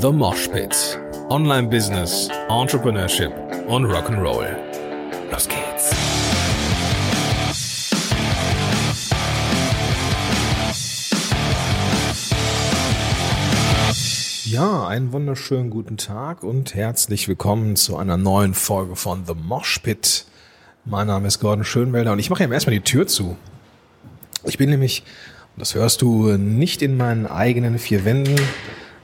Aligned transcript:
The 0.00 0.10
Mosh 0.10 0.48
Pit. 0.48 0.98
Online 1.28 1.68
Business, 1.68 2.30
Entrepreneurship 2.48 3.32
und 3.68 3.84
Rock'n'Roll. 3.84 4.56
Los 5.30 5.46
geht's. 5.46 5.90
Ja, 14.46 14.86
einen 14.86 15.12
wunderschönen 15.12 15.68
guten 15.68 15.98
Tag 15.98 16.44
und 16.44 16.74
herzlich 16.74 17.28
willkommen 17.28 17.76
zu 17.76 17.98
einer 17.98 18.16
neuen 18.16 18.54
Folge 18.54 18.96
von 18.96 19.26
The 19.26 19.34
Mosh 19.34 19.80
Pit. 19.80 20.24
Mein 20.86 21.08
Name 21.08 21.28
ist 21.28 21.40
Gordon 21.40 21.64
Schönwelder 21.64 22.12
und 22.12 22.20
ich 22.20 22.30
mache 22.30 22.44
ihm 22.44 22.52
erstmal 22.52 22.74
die 22.74 22.80
Tür 22.80 23.06
zu. 23.06 23.36
Ich 24.44 24.56
bin 24.56 24.70
nämlich, 24.70 25.02
das 25.58 25.74
hörst 25.74 26.00
du, 26.00 26.38
nicht 26.38 26.80
in 26.80 26.96
meinen 26.96 27.26
eigenen 27.26 27.78
vier 27.78 28.06
Wänden, 28.06 28.40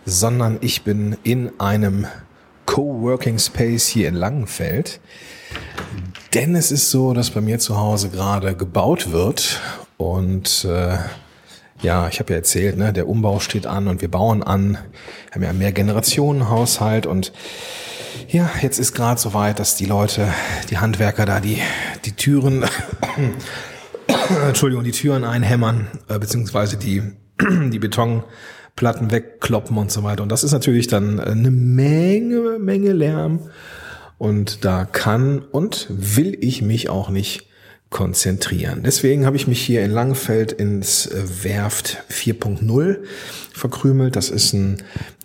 sondern 0.06 0.58
ich 0.60 0.82
bin 0.82 1.16
in 1.24 1.58
einem 1.60 2.06
Coworking 2.64 3.38
Space 3.38 3.86
hier 3.86 4.08
in 4.08 4.14
Langenfeld. 4.14 5.00
Denn 6.32 6.54
es 6.54 6.70
ist 6.70 6.90
so, 6.90 7.12
dass 7.12 7.30
bei 7.30 7.40
mir 7.40 7.58
zu 7.58 7.76
Hause 7.76 8.10
gerade 8.10 8.54
gebaut 8.54 9.10
wird. 9.10 9.60
Und 9.96 10.64
äh, 10.64 10.96
ja, 11.82 12.08
ich 12.08 12.20
habe 12.20 12.32
ja 12.32 12.36
erzählt, 12.36 12.76
ne, 12.76 12.92
der 12.92 13.08
Umbau 13.08 13.40
steht 13.40 13.66
an 13.66 13.88
und 13.88 14.00
wir 14.00 14.10
bauen 14.10 14.42
an, 14.42 14.78
haben 15.34 15.42
ja 15.42 15.52
mehr 15.52 15.72
Generationenhaushalt. 15.72 17.06
Und 17.06 17.32
ja, 18.28 18.50
jetzt 18.62 18.78
ist 18.78 18.94
gerade 18.94 19.20
soweit, 19.20 19.58
dass 19.58 19.76
die 19.76 19.86
Leute, 19.86 20.28
die 20.70 20.78
Handwerker 20.78 21.26
da 21.26 21.40
die 21.40 21.60
die 22.04 22.12
Türen, 22.12 22.64
Entschuldigung, 24.46 24.84
die 24.84 24.92
Türen 24.92 25.24
einhämmern 25.24 25.88
äh, 26.08 26.18
beziehungsweise 26.18 26.76
die 26.76 27.02
die 27.70 27.78
Beton 27.78 28.24
Platten 28.76 29.10
wegkloppen 29.10 29.76
und 29.78 29.90
so 29.90 30.02
weiter. 30.04 30.22
Und 30.22 30.30
das 30.30 30.44
ist 30.44 30.52
natürlich 30.52 30.86
dann 30.86 31.18
eine 31.18 31.50
Menge, 31.50 32.58
Menge 32.58 32.92
Lärm. 32.92 33.40
Und 34.18 34.64
da 34.64 34.84
kann 34.84 35.40
und 35.40 35.86
will 35.90 36.36
ich 36.40 36.62
mich 36.62 36.88
auch 36.88 37.10
nicht 37.10 37.46
konzentrieren. 37.90 38.82
Deswegen 38.84 39.24
habe 39.26 39.36
ich 39.36 39.46
mich 39.46 39.60
hier 39.62 39.84
in 39.84 39.90
Langfeld 39.90 40.52
ins 40.52 41.08
Werft 41.42 42.02
4.0 42.10 42.98
verkrümelt. 43.52 44.16
Das 44.16 44.28
ist 44.28 44.52
ein 44.52 44.82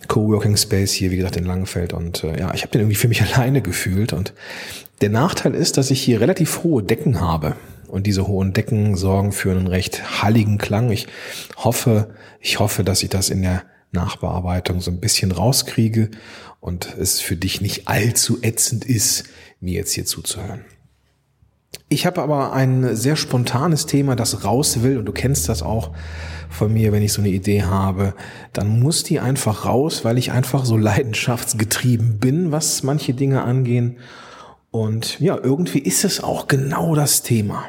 Coworking 0.08 0.56
Space 0.56 0.92
hier, 0.92 1.10
wie 1.10 1.16
gesagt, 1.16 1.36
in 1.36 1.44
Langfeld. 1.44 1.92
Und 1.92 2.24
äh, 2.24 2.38
ja, 2.38 2.54
ich 2.54 2.62
habe 2.62 2.72
den 2.72 2.82
irgendwie 2.82 2.96
für 2.96 3.08
mich 3.08 3.22
alleine 3.34 3.62
gefühlt. 3.62 4.12
Und 4.12 4.32
der 5.00 5.10
Nachteil 5.10 5.54
ist, 5.54 5.76
dass 5.76 5.90
ich 5.90 6.00
hier 6.00 6.20
relativ 6.20 6.62
hohe 6.62 6.82
Decken 6.82 7.20
habe. 7.20 7.56
Und 7.92 8.06
diese 8.06 8.26
hohen 8.26 8.54
Decken 8.54 8.96
sorgen 8.96 9.32
für 9.32 9.50
einen 9.50 9.66
recht 9.66 10.22
halligen 10.22 10.56
Klang. 10.56 10.90
Ich 10.90 11.08
hoffe, 11.58 12.14
ich 12.40 12.58
hoffe, 12.58 12.84
dass 12.84 13.02
ich 13.02 13.10
das 13.10 13.28
in 13.28 13.42
der 13.42 13.64
Nachbearbeitung 13.90 14.80
so 14.80 14.90
ein 14.90 14.98
bisschen 14.98 15.30
rauskriege 15.30 16.10
und 16.60 16.96
es 16.98 17.20
für 17.20 17.36
dich 17.36 17.60
nicht 17.60 17.88
allzu 17.88 18.38
ätzend 18.40 18.86
ist, 18.86 19.24
mir 19.60 19.74
jetzt 19.74 19.92
hier 19.92 20.06
zuzuhören. 20.06 20.64
Ich 21.90 22.06
habe 22.06 22.22
aber 22.22 22.54
ein 22.54 22.96
sehr 22.96 23.14
spontanes 23.14 23.84
Thema, 23.84 24.16
das 24.16 24.42
raus 24.42 24.82
will, 24.82 24.96
und 24.96 25.04
du 25.04 25.12
kennst 25.12 25.50
das 25.50 25.62
auch 25.62 25.90
von 26.48 26.72
mir, 26.72 26.92
wenn 26.92 27.02
ich 27.02 27.12
so 27.12 27.20
eine 27.20 27.28
Idee 27.28 27.64
habe, 27.64 28.14
dann 28.54 28.80
muss 28.80 29.04
die 29.04 29.20
einfach 29.20 29.66
raus, 29.66 30.02
weil 30.02 30.16
ich 30.16 30.32
einfach 30.32 30.64
so 30.64 30.76
leidenschaftsgetrieben 30.78 32.20
bin, 32.20 32.52
was 32.52 32.82
manche 32.84 33.12
Dinge 33.12 33.42
angehen. 33.42 33.98
Und 34.70 35.20
ja, 35.20 35.36
irgendwie 35.36 35.80
ist 35.80 36.06
es 36.06 36.24
auch 36.24 36.48
genau 36.48 36.94
das 36.94 37.22
Thema. 37.22 37.66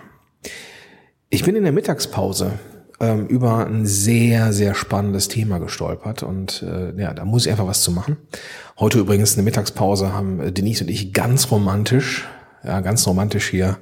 Ich 1.34 1.44
bin 1.44 1.56
in 1.56 1.64
der 1.64 1.72
Mittagspause 1.72 2.60
ähm, 3.00 3.26
über 3.26 3.66
ein 3.66 3.88
sehr, 3.88 4.54
sehr 4.54 4.76
spannendes 4.76 5.30
Thema 5.30 5.58
gestolpert 5.58 6.22
und 6.22 6.62
äh, 6.62 6.94
ja, 7.02 7.12
da 7.16 7.26
muss 7.26 7.48
ich 7.48 7.52
einfach 7.52 7.66
was 7.66 7.82
zu 7.82 7.90
machen. 7.90 8.18
Heute 8.78 9.00
übrigens 9.00 9.34
eine 9.34 9.42
Mittagspause 9.42 10.14
haben 10.14 10.40
äh, 10.40 10.52
Denise 10.52 10.84
und 10.84 10.92
ich 10.92 11.12
ganz 11.12 11.50
romantisch, 11.50 12.28
ja, 12.64 12.82
ganz 12.82 13.08
romantisch 13.08 13.50
hier 13.50 13.80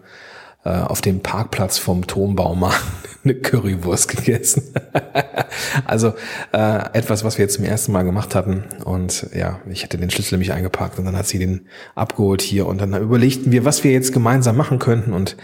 auf 0.69 1.01
dem 1.01 1.21
Parkplatz 1.21 1.77
vom 1.77 2.05
Turmbaumarkt 2.05 2.83
eine 3.23 3.35
Currywurst 3.35 4.07
gegessen. 4.07 4.73
also 5.85 6.13
äh, 6.53 6.79
etwas, 6.93 7.23
was 7.23 7.37
wir 7.37 7.45
jetzt 7.45 7.55
zum 7.55 7.65
ersten 7.65 7.91
Mal 7.91 8.03
gemacht 8.03 8.35
hatten. 8.35 8.63
Und 8.83 9.27
ja, 9.33 9.59
ich 9.69 9.83
hatte 9.83 9.97
den 9.97 10.09
Schlüssel 10.09 10.35
nämlich 10.35 10.51
eingepackt 10.53 10.99
und 10.99 11.05
dann 11.05 11.15
hat 11.15 11.27
sie 11.27 11.39
den 11.39 11.67
abgeholt 11.95 12.41
hier 12.41 12.67
und 12.67 12.79
dann 12.79 12.93
überlegten 12.93 13.51
wir, 13.51 13.65
was 13.65 13.83
wir 13.83 13.91
jetzt 13.91 14.13
gemeinsam 14.13 14.57
machen 14.57 14.79
könnten. 14.79 15.13
Und 15.13 15.37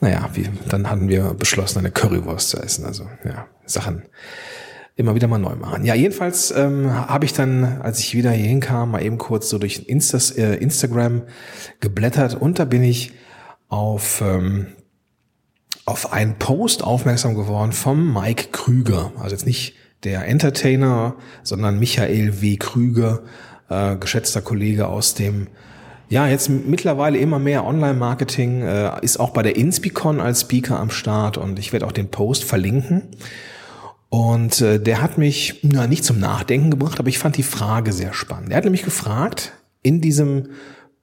naja, 0.00 0.28
wir, 0.34 0.46
dann 0.68 0.90
hatten 0.90 1.08
wir 1.08 1.34
beschlossen, 1.34 1.78
eine 1.78 1.90
Currywurst 1.90 2.50
zu 2.50 2.58
essen. 2.58 2.84
Also 2.84 3.04
ja, 3.24 3.46
Sachen 3.66 4.04
immer 4.96 5.14
wieder 5.14 5.28
mal 5.28 5.38
neu 5.38 5.56
machen. 5.56 5.84
Ja, 5.84 5.94
jedenfalls 5.94 6.50
ähm, 6.50 6.92
habe 6.92 7.24
ich 7.24 7.32
dann, 7.32 7.80
als 7.80 8.00
ich 8.00 8.14
wieder 8.14 8.30
hier 8.32 8.46
hinkam, 8.46 8.90
mal 8.90 9.02
eben 9.02 9.18
kurz 9.18 9.48
so 9.48 9.58
durch 9.58 9.88
Instas, 9.88 10.30
äh, 10.32 10.54
Instagram 10.56 11.22
geblättert 11.80 12.34
und 12.34 12.58
da 12.58 12.66
bin 12.66 12.82
ich 12.82 13.14
auf 13.70 14.20
ähm, 14.20 14.66
auf 15.86 16.12
einen 16.12 16.36
Post 16.38 16.84
aufmerksam 16.84 17.34
geworden 17.34 17.72
vom 17.72 18.12
Mike 18.12 18.48
Krüger. 18.52 19.12
Also 19.16 19.34
jetzt 19.34 19.46
nicht 19.46 19.74
der 20.04 20.26
Entertainer, 20.26 21.16
sondern 21.42 21.78
Michael 21.78 22.42
W. 22.42 22.56
Krüger, 22.56 23.22
äh, 23.68 23.96
geschätzter 23.96 24.42
Kollege 24.42 24.88
aus 24.88 25.14
dem 25.14 25.48
ja, 26.10 26.26
jetzt 26.26 26.48
mittlerweile 26.48 27.18
immer 27.18 27.38
mehr 27.38 27.64
Online-Marketing, 27.64 28.62
äh, 28.62 28.90
ist 29.00 29.20
auch 29.20 29.30
bei 29.30 29.42
der 29.42 29.54
Inspicon 29.54 30.20
als 30.20 30.40
Speaker 30.40 30.78
am 30.80 30.90
Start 30.90 31.38
und 31.38 31.56
ich 31.60 31.72
werde 31.72 31.86
auch 31.86 31.92
den 31.92 32.10
Post 32.10 32.42
verlinken. 32.42 33.02
Und 34.08 34.60
äh, 34.60 34.80
der 34.80 35.02
hat 35.02 35.18
mich 35.18 35.60
na, 35.62 35.86
nicht 35.86 36.04
zum 36.04 36.18
Nachdenken 36.18 36.72
gebracht, 36.72 36.98
aber 36.98 37.08
ich 37.08 37.20
fand 37.20 37.36
die 37.36 37.44
Frage 37.44 37.92
sehr 37.92 38.12
spannend. 38.12 38.50
Er 38.50 38.56
hat 38.56 38.64
nämlich 38.64 38.82
gefragt, 38.82 39.52
in 39.82 40.00
diesem 40.00 40.48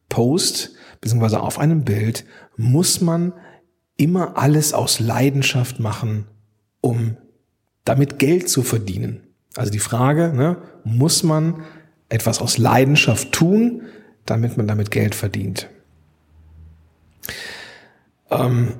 Post, 0.09 0.71
beziehungsweise 1.01 1.41
auf 1.41 1.59
einem 1.59 1.83
Bild, 1.83 2.25
muss 2.55 3.01
man 3.01 3.33
immer 3.97 4.37
alles 4.37 4.73
aus 4.73 4.99
Leidenschaft 4.99 5.79
machen, 5.79 6.27
um 6.81 7.17
damit 7.83 8.19
Geld 8.19 8.49
zu 8.49 8.63
verdienen. 8.63 9.21
Also 9.55 9.71
die 9.71 9.79
Frage, 9.79 10.33
ne, 10.33 10.57
muss 10.83 11.23
man 11.23 11.63
etwas 12.09 12.41
aus 12.41 12.57
Leidenschaft 12.57 13.31
tun, 13.31 13.83
damit 14.25 14.57
man 14.57 14.67
damit 14.67 14.91
Geld 14.91 15.15
verdient? 15.15 15.69
Ähm, 18.29 18.75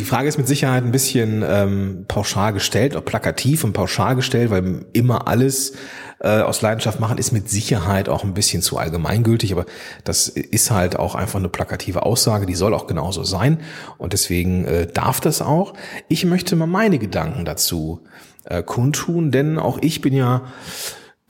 die 0.00 0.06
Frage 0.06 0.28
ist 0.28 0.38
mit 0.38 0.48
Sicherheit 0.48 0.82
ein 0.82 0.92
bisschen 0.92 1.44
ähm, 1.46 2.06
pauschal 2.08 2.54
gestellt, 2.54 2.92
oder 2.92 3.02
plakativ 3.02 3.64
und 3.64 3.74
pauschal 3.74 4.16
gestellt, 4.16 4.50
weil 4.50 4.86
immer 4.94 5.28
alles 5.28 5.74
äh, 6.20 6.40
aus 6.40 6.62
Leidenschaft 6.62 7.00
machen 7.00 7.18
ist 7.18 7.32
mit 7.32 7.50
Sicherheit 7.50 8.08
auch 8.08 8.24
ein 8.24 8.32
bisschen 8.32 8.62
zu 8.62 8.78
allgemeingültig, 8.78 9.52
aber 9.52 9.66
das 10.04 10.28
ist 10.28 10.70
halt 10.70 10.96
auch 10.96 11.14
einfach 11.14 11.38
eine 11.38 11.50
plakative 11.50 12.04
Aussage, 12.04 12.46
die 12.46 12.54
soll 12.54 12.72
auch 12.72 12.86
genauso 12.86 13.24
sein 13.24 13.60
und 13.98 14.14
deswegen 14.14 14.64
äh, 14.64 14.86
darf 14.86 15.20
das 15.20 15.42
auch. 15.42 15.74
Ich 16.08 16.24
möchte 16.24 16.56
mal 16.56 16.66
meine 16.66 16.98
Gedanken 16.98 17.44
dazu 17.44 18.00
äh, 18.44 18.62
kundtun, 18.62 19.30
denn 19.30 19.58
auch 19.58 19.78
ich 19.82 20.00
bin 20.00 20.14
ja 20.14 20.44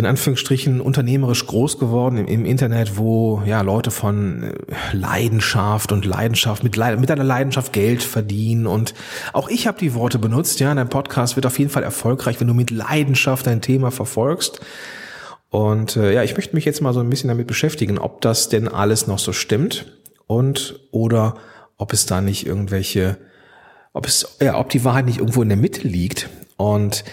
in 0.01 0.07
Anführungsstrichen 0.07 0.81
unternehmerisch 0.81 1.47
groß 1.47 1.79
geworden 1.79 2.17
im, 2.17 2.27
im, 2.27 2.45
Internet, 2.47 2.97
wo 2.97 3.43
ja 3.45 3.61
Leute 3.61 3.91
von 3.91 4.43
äh, 4.43 4.55
Leidenschaft 4.93 5.93
und 5.93 6.07
Leidenschaft 6.07 6.65
mit, 6.65 6.77
mit 6.77 7.11
einer 7.11 7.23
Leidenschaft 7.23 7.75
Geld 7.75 8.03
verdienen 8.03 8.67
und 8.67 8.95
auch 9.35 9.49
ich 9.49 9.67
habe 9.67 9.79
die 9.79 9.95
Worte 9.95 10.19
benutzt. 10.19 10.59
Ja, 10.59 10.75
dein 10.75 10.89
Podcast 10.89 11.37
wird 11.37 11.45
auf 11.45 11.59
jeden 11.59 11.71
Fall 11.71 11.83
erfolgreich, 11.83 12.41
wenn 12.41 12.49
du 12.49 12.55
mit 12.55 12.71
Leidenschaft 12.71 13.47
dein 13.47 13.61
Thema 13.61 13.91
verfolgst. 13.91 14.61
Und 15.51 15.97
äh, 15.97 16.15
ja, 16.15 16.23
ich 16.23 16.35
möchte 16.35 16.57
mich 16.57 16.65
jetzt 16.65 16.81
mal 16.81 16.95
so 16.95 17.01
ein 17.01 17.11
bisschen 17.11 17.29
damit 17.29 17.47
beschäftigen, 17.47 17.99
ob 17.99 18.23
das 18.23 18.49
denn 18.49 18.69
alles 18.69 19.07
noch 19.07 19.19
so 19.19 19.35
stimmt 19.35 19.85
und 20.27 20.81
oder 20.93 21.35
ob 21.77 21.93
es 21.93 22.07
da 22.07 22.23
nicht 22.23 22.47
irgendwelche, 22.47 23.19
ob 23.93 24.07
es 24.07 24.39
ja, 24.41 24.59
ob 24.59 24.71
die 24.71 24.83
Wahrheit 24.83 25.05
nicht 25.05 25.19
irgendwo 25.19 25.43
in 25.43 25.49
der 25.51 25.59
Mitte 25.59 25.87
liegt 25.87 26.31
und 26.57 27.05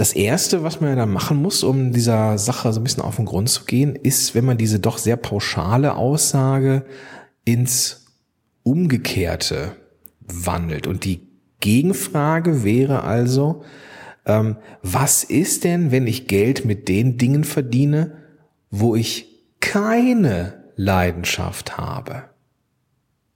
das 0.00 0.14
erste, 0.14 0.62
was 0.62 0.80
man 0.80 0.88
ja 0.88 0.96
dann 0.96 1.12
machen 1.12 1.42
muss, 1.42 1.62
um 1.62 1.92
dieser 1.92 2.38
Sache 2.38 2.72
so 2.72 2.80
ein 2.80 2.84
bisschen 2.84 3.02
auf 3.02 3.16
den 3.16 3.26
Grund 3.26 3.50
zu 3.50 3.66
gehen, 3.66 3.94
ist, 3.94 4.34
wenn 4.34 4.46
man 4.46 4.56
diese 4.56 4.80
doch 4.80 4.96
sehr 4.96 5.18
pauschale 5.18 5.94
Aussage 5.94 6.86
ins 7.44 8.06
Umgekehrte 8.62 9.76
wandelt. 10.20 10.86
Und 10.86 11.04
die 11.04 11.28
Gegenfrage 11.60 12.64
wäre 12.64 13.04
also, 13.04 13.62
ähm, 14.24 14.56
was 14.82 15.22
ist 15.22 15.64
denn, 15.64 15.90
wenn 15.90 16.06
ich 16.06 16.26
Geld 16.26 16.64
mit 16.64 16.88
den 16.88 17.18
Dingen 17.18 17.44
verdiene, 17.44 18.16
wo 18.70 18.96
ich 18.96 19.44
keine 19.60 20.64
Leidenschaft 20.76 21.76
habe? 21.76 22.24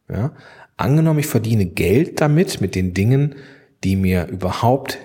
Ja? 0.08 0.32
Angenommen, 0.78 1.18
ich 1.18 1.26
verdiene 1.26 1.66
Geld 1.66 2.22
damit, 2.22 2.62
mit 2.62 2.74
den 2.74 2.94
Dingen, 2.94 3.34
die 3.84 3.96
mir 3.96 4.28
überhaupt 4.28 4.98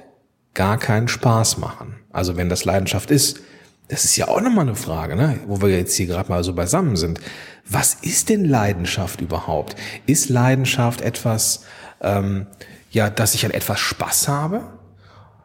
gar 0.54 0.78
keinen 0.78 1.08
Spaß 1.08 1.58
machen. 1.58 1.96
Also 2.12 2.38
wenn 2.38 2.50
das 2.50 2.66
Leidenschaft 2.66 3.12
ist, 3.12 3.42
das 3.88 4.06
ist 4.06 4.16
ja 4.18 4.28
auch 4.28 4.42
nochmal 4.42 4.66
eine 4.66 4.76
Frage, 4.76 5.16
ne? 5.16 5.40
wo 5.48 5.62
wir 5.62 5.70
jetzt 5.70 5.96
hier 5.96 6.06
gerade 6.06 6.30
mal 6.30 6.44
so 6.44 6.54
beisammen 6.54 6.96
sind. 6.96 7.20
Was 7.68 7.96
ist 7.96 8.30
denn 8.30 8.46
Leidenschaft 8.46 9.22
überhaupt? 9.22 9.76
Ist 10.06 10.30
Leidenschaft 10.30 11.02
etwas, 11.02 11.64
ähm, 12.02 12.48
ja, 12.92 13.10
dass 13.10 13.34
ich 13.34 13.46
an 13.46 13.52
etwas 13.52 13.80
Spaß 13.80 14.28
habe? 14.28 14.64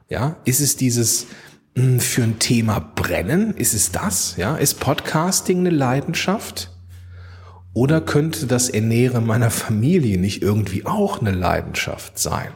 Ja, 0.08 0.36
ist 0.44 0.60
es 0.60 0.76
dieses, 0.76 1.26
hm, 1.76 2.00
für 2.00 2.22
ein 2.22 2.38
Thema 2.38 2.80
brennen? 2.80 3.54
Ist 3.56 3.74
es 3.74 3.92
das? 3.92 4.36
Ja, 4.36 4.56
ist 4.56 4.78
Podcasting 4.78 5.60
eine 5.60 5.70
Leidenschaft? 5.70 6.70
Oder 7.72 8.00
könnte 8.00 8.46
das 8.46 8.68
Ernähren 8.68 9.26
meiner 9.26 9.50
Familie 9.50 10.18
nicht 10.18 10.42
irgendwie 10.42 10.86
auch 10.86 11.20
eine 11.20 11.32
Leidenschaft 11.32 12.18
sein? 12.18 12.48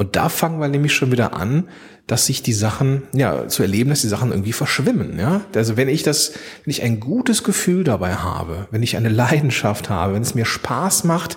Und 0.00 0.16
da 0.16 0.30
fangen 0.30 0.60
wir 0.60 0.68
nämlich 0.68 0.94
schon 0.94 1.12
wieder 1.12 1.34
an, 1.34 1.68
dass 2.06 2.24
sich 2.24 2.42
die 2.42 2.54
Sachen, 2.54 3.02
ja, 3.12 3.48
zu 3.48 3.62
erleben, 3.62 3.90
dass 3.90 4.00
die 4.00 4.08
Sachen 4.08 4.30
irgendwie 4.30 4.54
verschwimmen, 4.54 5.18
ja. 5.18 5.42
Also 5.54 5.76
wenn 5.76 5.90
ich 5.90 6.02
das, 6.02 6.32
wenn 6.64 6.70
ich 6.70 6.82
ein 6.82 7.00
gutes 7.00 7.44
Gefühl 7.44 7.84
dabei 7.84 8.14
habe, 8.14 8.66
wenn 8.70 8.82
ich 8.82 8.96
eine 8.96 9.10
Leidenschaft 9.10 9.90
habe, 9.90 10.14
wenn 10.14 10.22
es 10.22 10.34
mir 10.34 10.46
Spaß 10.46 11.04
macht, 11.04 11.36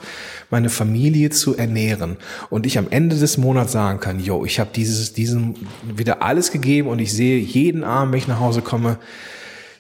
meine 0.50 0.70
Familie 0.70 1.30
zu 1.30 1.58
ernähren 1.58 2.16
und 2.50 2.66
ich 2.66 2.78
am 2.78 2.88
Ende 2.90 3.18
des 3.18 3.38
Monats 3.38 3.74
sagen 3.74 4.00
kann, 4.00 4.22
yo, 4.22 4.46
ich 4.46 4.62
habe 4.62 4.70
dieses, 4.74 5.12
diesen 5.12 5.56
wieder 5.84 6.22
alles 6.22 6.50
gegeben 6.50 6.88
und 6.88 7.00
ich 7.00 7.12
sehe 7.12 7.40
jeden 7.40 7.84
Abend, 7.84 8.14
wenn 8.14 8.20
ich 8.20 8.30
nach 8.30 8.40
Hause 8.40 8.62
komme, 8.62 8.98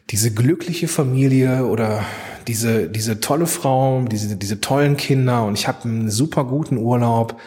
diese 0.09 0.33
glückliche 0.33 0.89
Familie 0.89 1.67
oder 1.67 2.03
diese, 2.47 2.89
diese 2.89 3.21
tolle 3.21 3.47
Frau, 3.47 4.03
diese, 4.11 4.35
diese 4.35 4.59
tollen 4.59 4.97
Kinder 4.97 5.45
und 5.45 5.57
ich 5.57 5.69
habe 5.69 5.85
einen 5.85 6.09
super 6.09 6.43
guten 6.43 6.75
Urlaub, 6.75 7.39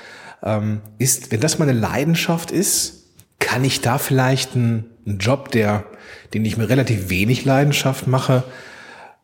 ähm, 0.43 0.81
ist, 0.99 1.33
wenn 1.33 1.41
das 1.41 1.59
meine 1.59 1.73
Leidenschaft 1.73 2.51
ist, 2.51 3.05
kann 3.39 3.65
ich 3.65 3.81
da 3.81 3.99
vielleicht 3.99 4.55
einen, 4.55 4.87
einen 5.07 5.19
Job, 5.19 5.51
der, 5.51 5.85
den 6.35 6.45
ich 6.45 6.57
mir 6.57 6.69
relativ 6.69 7.11
wenig 7.11 7.45
Leidenschaft 7.45 8.07
mache, 8.07 8.45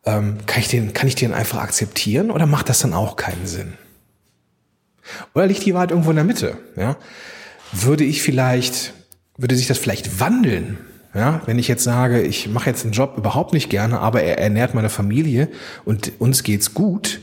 ähm, 0.05 0.37
kann 0.45 0.59
ich 0.59 0.67
den, 0.67 0.93
kann 0.93 1.07
ich 1.07 1.15
den 1.15 1.33
einfach 1.33 1.59
akzeptieren 1.59 2.31
oder 2.31 2.45
macht 2.45 2.69
das 2.69 2.79
dann 2.79 2.93
auch 2.93 3.15
keinen 3.15 3.45
Sinn? 3.45 3.73
Oder 5.33 5.47
liegt 5.47 5.65
die 5.65 5.73
Wahrheit 5.73 5.91
irgendwo 5.91 6.11
in 6.11 6.15
der 6.15 6.25
Mitte? 6.25 6.57
Ja? 6.75 6.97
Würde 7.71 8.03
ich 8.03 8.21
vielleicht, 8.21 8.93
würde 9.37 9.55
sich 9.55 9.67
das 9.67 9.77
vielleicht 9.77 10.19
wandeln? 10.19 10.77
Ja, 11.15 11.41
wenn 11.45 11.59
ich 11.59 11.67
jetzt 11.67 11.83
sage, 11.83 12.21
ich 12.23 12.49
mache 12.49 12.71
jetzt 12.71 12.83
einen 12.83 12.93
Job 12.93 13.17
überhaupt 13.17 13.53
nicht 13.53 13.69
gerne, 13.69 13.99
aber 13.99 14.23
er 14.23 14.39
ernährt 14.39 14.73
meine 14.73 14.89
Familie 14.89 15.47
und 15.85 16.13
uns 16.19 16.41
geht's 16.41 16.73
gut, 16.73 17.21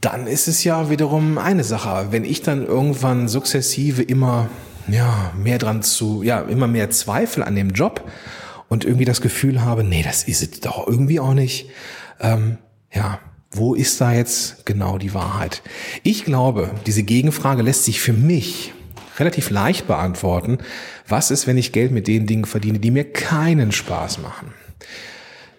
dann 0.00 0.26
ist 0.26 0.48
es 0.48 0.64
ja 0.64 0.90
wiederum 0.90 1.38
eine 1.38 1.64
Sache. 1.64 2.08
Wenn 2.10 2.24
ich 2.24 2.42
dann 2.42 2.66
irgendwann 2.66 3.28
sukzessive 3.28 4.02
immer, 4.02 4.48
ja, 4.88 5.32
mehr 5.36 5.58
dran 5.58 5.82
zu, 5.82 6.22
ja, 6.22 6.40
immer 6.40 6.66
mehr 6.66 6.90
Zweifel 6.90 7.42
an 7.42 7.54
dem 7.54 7.70
Job 7.70 8.08
und 8.68 8.84
irgendwie 8.84 9.04
das 9.04 9.20
Gefühl 9.20 9.62
habe, 9.62 9.84
nee, 9.84 10.02
das 10.02 10.24
ist 10.24 10.42
es 10.42 10.60
doch 10.60 10.86
irgendwie 10.86 11.20
auch 11.20 11.34
nicht, 11.34 11.70
ähm, 12.20 12.58
ja, 12.92 13.20
wo 13.50 13.74
ist 13.74 14.00
da 14.00 14.12
jetzt 14.12 14.66
genau 14.66 14.98
die 14.98 15.14
Wahrheit? 15.14 15.62
Ich 16.02 16.24
glaube, 16.24 16.70
diese 16.86 17.02
Gegenfrage 17.02 17.62
lässt 17.62 17.84
sich 17.84 18.00
für 18.00 18.12
mich 18.12 18.74
relativ 19.18 19.50
leicht 19.50 19.86
beantworten. 19.86 20.58
Was 21.08 21.30
ist, 21.30 21.46
wenn 21.46 21.56
ich 21.56 21.72
Geld 21.72 21.92
mit 21.92 22.06
den 22.06 22.26
Dingen 22.26 22.44
verdiene, 22.44 22.78
die 22.78 22.90
mir 22.90 23.10
keinen 23.10 23.72
Spaß 23.72 24.18
machen? 24.18 24.52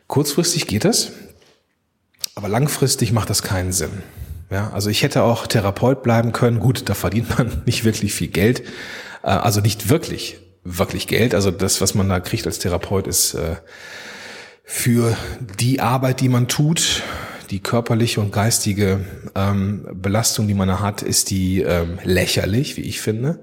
Kurzfristig 0.08 0.68
geht 0.68 0.86
das, 0.86 1.12
aber 2.38 2.50
langfristig 2.50 3.12
macht 3.12 3.32
das 3.32 3.42
keinen 3.42 3.72
Sinn. 3.72 4.04
Ja, 4.52 4.70
also 4.70 4.92
ich 4.92 5.02
hätte 5.02 5.24
auch 5.24 5.48
Therapeut 5.48 6.04
bleiben 6.04 6.34
können. 6.34 6.60
Gut, 6.60 6.88
da 6.88 6.94
verdient 6.94 7.36
man 7.36 7.64
nicht 7.66 7.84
wirklich 7.84 8.14
viel 8.14 8.28
Geld. 8.28 8.62
Äh, 9.24 9.30
also 9.30 9.60
nicht 9.60 9.90
wirklich, 9.90 10.38
wirklich 10.64 11.08
Geld. 11.08 11.34
Also 11.34 11.50
das, 11.50 11.82
was 11.82 11.96
man 11.96 12.08
da 12.08 12.20
kriegt 12.20 12.46
als 12.46 12.60
Therapeut, 12.60 13.08
ist 13.08 13.34
äh, 13.34 13.56
für 14.64 15.18
die 15.60 15.80
Arbeit, 15.80 16.22
die 16.22 16.30
man 16.30 16.48
tut, 16.48 17.02
die 17.50 17.60
körperliche 17.60 18.22
und 18.22 18.32
geistige 18.32 19.00
ähm, 19.34 19.88
Belastung, 19.94 20.48
die 20.48 20.54
man 20.54 20.68
da 20.68 20.80
hat, 20.80 21.02
ist 21.02 21.32
die 21.32 21.62
ähm, 21.62 21.98
lächerlich, 22.04 22.78
wie 22.78 22.82
ich 22.82 23.02
finde. 23.02 23.40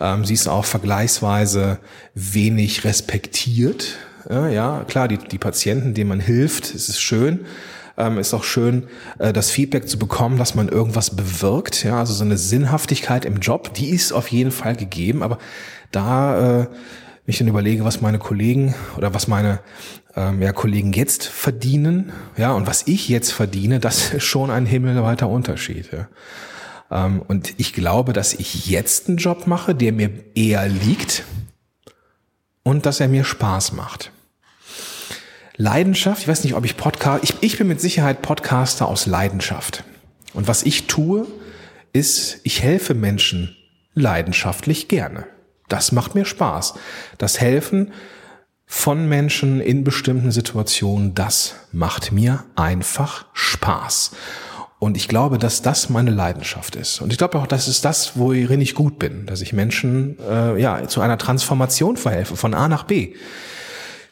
Ähm, 0.00 0.24
sie 0.24 0.34
ist 0.34 0.48
auch 0.48 0.64
vergleichsweise 0.64 1.78
wenig 2.14 2.82
respektiert. 2.82 3.96
Ja, 4.28 4.84
klar, 4.86 5.08
die, 5.08 5.16
die 5.16 5.38
Patienten, 5.38 5.94
denen 5.94 6.08
man 6.08 6.20
hilft, 6.20 6.74
es 6.74 6.90
ist 6.90 7.00
schön. 7.00 7.46
Ähm, 7.98 8.16
ist 8.18 8.32
auch 8.32 8.44
schön, 8.44 8.86
äh, 9.18 9.32
das 9.32 9.50
Feedback 9.50 9.88
zu 9.88 9.98
bekommen, 9.98 10.38
dass 10.38 10.54
man 10.54 10.68
irgendwas 10.68 11.16
bewirkt. 11.16 11.82
Ja, 11.82 11.98
also 11.98 12.14
so 12.14 12.24
eine 12.24 12.38
Sinnhaftigkeit 12.38 13.24
im 13.24 13.40
Job, 13.40 13.74
die 13.74 13.90
ist 13.90 14.12
auf 14.12 14.28
jeden 14.28 14.52
Fall 14.52 14.76
gegeben. 14.76 15.24
Aber 15.24 15.38
da, 15.90 16.60
äh, 16.60 16.66
ich 17.26 17.38
dann 17.38 17.48
überlege, 17.48 17.84
was 17.84 18.00
meine 18.00 18.18
Kollegen 18.18 18.74
oder 18.96 19.12
was 19.12 19.28
meine 19.28 19.60
ähm, 20.16 20.40
ja, 20.40 20.52
Kollegen 20.52 20.92
jetzt 20.92 21.26
verdienen, 21.26 22.12
ja, 22.36 22.52
und 22.52 22.66
was 22.66 22.86
ich 22.86 23.08
jetzt 23.08 23.32
verdiene, 23.32 23.80
das 23.80 24.14
ist 24.14 24.24
schon 24.24 24.50
ein 24.50 24.64
himmelweiter 24.64 25.28
Unterschied. 25.28 25.90
Ja. 25.92 26.08
Ähm, 26.90 27.22
und 27.26 27.54
ich 27.58 27.72
glaube, 27.72 28.12
dass 28.12 28.32
ich 28.32 28.66
jetzt 28.68 29.08
einen 29.08 29.18
Job 29.18 29.46
mache, 29.46 29.74
der 29.74 29.92
mir 29.92 30.10
eher 30.34 30.68
liegt 30.68 31.24
und 32.62 32.86
dass 32.86 33.00
er 33.00 33.08
mir 33.08 33.24
Spaß 33.24 33.72
macht. 33.72 34.12
Leidenschaft, 35.60 36.22
ich 36.22 36.28
weiß 36.28 36.44
nicht, 36.44 36.54
ob 36.54 36.64
ich 36.64 36.76
Podcast, 36.76 37.24
ich, 37.24 37.34
ich 37.40 37.58
bin 37.58 37.66
mit 37.66 37.80
Sicherheit 37.80 38.22
Podcaster 38.22 38.86
aus 38.86 39.06
Leidenschaft. 39.06 39.82
Und 40.32 40.46
was 40.46 40.62
ich 40.62 40.86
tue, 40.86 41.26
ist, 41.92 42.38
ich 42.44 42.62
helfe 42.62 42.94
Menschen 42.94 43.56
leidenschaftlich 43.92 44.86
gerne. 44.86 45.26
Das 45.68 45.90
macht 45.90 46.14
mir 46.14 46.24
Spaß. 46.24 46.74
Das 47.18 47.40
Helfen 47.40 47.92
von 48.66 49.08
Menschen 49.08 49.60
in 49.60 49.82
bestimmten 49.82 50.30
Situationen, 50.30 51.16
das 51.16 51.56
macht 51.72 52.12
mir 52.12 52.44
einfach 52.54 53.26
Spaß. 53.32 54.12
Und 54.78 54.96
ich 54.96 55.08
glaube, 55.08 55.38
dass 55.38 55.60
das 55.60 55.88
meine 55.88 56.12
Leidenschaft 56.12 56.76
ist. 56.76 57.00
Und 57.00 57.10
ich 57.10 57.18
glaube 57.18 57.36
auch, 57.36 57.48
das 57.48 57.66
ist 57.66 57.84
das, 57.84 58.16
worin 58.16 58.60
ich 58.60 58.76
gut 58.76 59.00
bin, 59.00 59.26
dass 59.26 59.40
ich 59.40 59.52
Menschen 59.52 60.18
äh, 60.20 60.60
ja 60.60 60.86
zu 60.86 61.00
einer 61.00 61.18
Transformation 61.18 61.96
verhelfe 61.96 62.36
von 62.36 62.54
A 62.54 62.68
nach 62.68 62.84
B. 62.84 63.14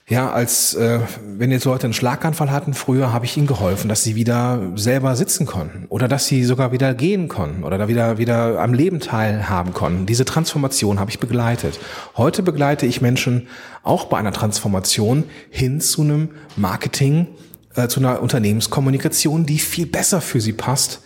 Ja, 0.09 0.31
als 0.31 0.75
äh, 0.75 1.01
wenn 1.37 1.51
jetzt 1.51 1.65
Leute 1.65 1.89
einen 1.89 1.93
Schlaganfall 1.93 2.53
hatten, 2.53 2.75
früher 2.75 3.13
habe 3.13 3.25
ich 3.25 3.37
ihnen 3.37 3.49
geholfen, 3.49 3.89
dass 3.89 4.05
sie 4.05 4.15
wieder 4.15 4.63
selber 4.77 5.17
sitzen 5.17 5.47
konnten 5.47 5.87
oder 5.89 6.07
dass 6.07 6.29
sie 6.29 6.45
sogar 6.45 6.71
wieder 6.71 6.95
gehen 6.95 7.27
konnten 7.27 7.65
oder 7.65 7.77
da 7.77 7.89
wieder 7.89 8.17
wieder 8.17 8.61
am 8.61 8.73
Leben 8.73 9.01
teilhaben 9.01 9.75
konnten. 9.75 10.07
Diese 10.07 10.25
Transformation 10.25 11.01
habe 11.01 11.11
ich 11.11 11.19
begleitet. 11.19 11.81
Heute 12.17 12.45
begleite 12.45 12.87
ich 12.87 13.01
Menschen 13.01 13.49
auch 13.83 14.05
bei 14.05 14.17
einer 14.17 14.31
Transformation 14.31 15.25
hin 15.51 15.81
zu 15.81 16.03
einem 16.03 16.31
Marketing, 16.55 17.27
äh, 17.75 17.89
zu 17.89 17.99
einer 17.99 18.23
Unternehmenskommunikation, 18.23 19.45
die 19.45 19.59
viel 19.59 19.87
besser 19.87 20.21
für 20.21 20.41
sie 20.41 20.53
passt 20.53 21.01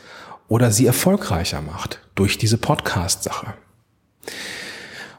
oder 0.47 0.71
sie 0.71 0.85
erfolgreicher 0.85 1.63
macht 1.63 2.01
durch 2.17 2.37
diese 2.37 2.59
Podcast-Sache. 2.59 3.55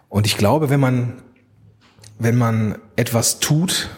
Und 0.08 0.28
ich 0.28 0.38
glaube, 0.38 0.70
wenn 0.70 0.80
man 0.80 1.14
wenn 2.24 2.38
man 2.38 2.78
etwas 2.96 3.40
tut, 3.40 3.90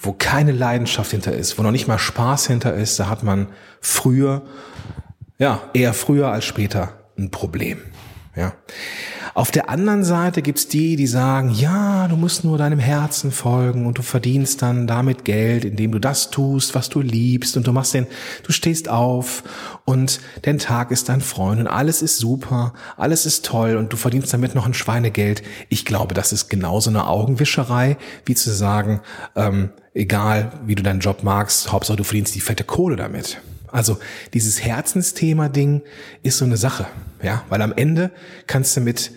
wo 0.00 0.12
keine 0.12 0.52
Leidenschaft 0.52 1.10
hinter 1.10 1.32
ist, 1.32 1.58
wo 1.58 1.62
noch 1.64 1.72
nicht 1.72 1.88
mal 1.88 1.98
Spaß 1.98 2.46
hinter 2.46 2.74
ist, 2.74 3.00
da 3.00 3.08
hat 3.08 3.24
man 3.24 3.48
früher, 3.80 4.42
ja, 5.38 5.62
eher 5.74 5.92
früher 5.92 6.28
als 6.28 6.44
später 6.44 6.92
ein 7.18 7.30
Problem. 7.32 7.80
Ja. 8.36 8.52
Auf 9.38 9.52
der 9.52 9.70
anderen 9.70 10.02
Seite 10.02 10.42
gibt's 10.42 10.66
die, 10.66 10.96
die 10.96 11.06
sagen, 11.06 11.50
ja, 11.50 12.08
du 12.08 12.16
musst 12.16 12.42
nur 12.42 12.58
deinem 12.58 12.80
Herzen 12.80 13.30
folgen 13.30 13.86
und 13.86 13.96
du 13.96 14.02
verdienst 14.02 14.62
dann 14.62 14.88
damit 14.88 15.24
Geld, 15.24 15.64
indem 15.64 15.92
du 15.92 16.00
das 16.00 16.30
tust, 16.30 16.74
was 16.74 16.88
du 16.88 17.00
liebst 17.00 17.56
und 17.56 17.64
du 17.64 17.72
machst 17.72 17.94
den, 17.94 18.08
du 18.42 18.50
stehst 18.50 18.88
auf 18.88 19.44
und 19.84 20.18
dein 20.42 20.58
Tag 20.58 20.90
ist 20.90 21.08
dein 21.08 21.20
Freund 21.20 21.60
und 21.60 21.68
alles 21.68 22.02
ist 22.02 22.18
super, 22.18 22.72
alles 22.96 23.26
ist 23.26 23.44
toll 23.44 23.76
und 23.76 23.92
du 23.92 23.96
verdienst 23.96 24.32
damit 24.32 24.56
noch 24.56 24.66
ein 24.66 24.74
Schweinegeld. 24.74 25.44
Ich 25.68 25.84
glaube, 25.84 26.14
das 26.14 26.32
ist 26.32 26.50
genauso 26.50 26.90
eine 26.90 27.06
Augenwischerei, 27.06 27.96
wie 28.24 28.34
zu 28.34 28.50
sagen, 28.50 29.02
ähm, 29.36 29.70
egal 29.94 30.50
wie 30.66 30.74
du 30.74 30.82
deinen 30.82 30.98
Job 30.98 31.22
magst, 31.22 31.70
Hauptsache 31.70 31.96
du 31.96 32.02
verdienst 32.02 32.34
die 32.34 32.40
fette 32.40 32.64
Kohle 32.64 32.96
damit. 32.96 33.40
Also 33.68 33.98
dieses 34.34 34.64
Herzensthema-Ding 34.64 35.82
ist 36.24 36.38
so 36.38 36.44
eine 36.44 36.56
Sache, 36.56 36.86
ja, 37.22 37.44
weil 37.50 37.62
am 37.62 37.72
Ende 37.76 38.10
kannst 38.48 38.76
du 38.76 38.80
mit 38.80 39.12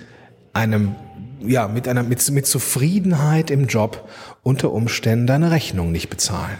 einem, 0.53 0.95
ja, 1.39 1.67
mit 1.67 1.87
einer, 1.87 2.03
mit, 2.03 2.29
mit 2.31 2.47
Zufriedenheit 2.47 3.51
im 3.51 3.67
Job 3.67 4.07
unter 4.43 4.71
Umständen 4.71 5.27
deine 5.27 5.51
Rechnung 5.51 5.91
nicht 5.91 6.09
bezahlen. 6.09 6.57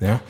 Ja. 0.00 0.20